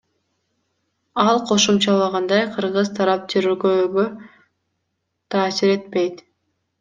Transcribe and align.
Ал 1.25 1.41
кошумчалагандай, 1.49 2.41
кыргыз 2.55 2.89
тарап 2.99 3.27
тергөөгө 3.33 4.07
таасир 5.35 5.75
этпейт. 5.75 6.25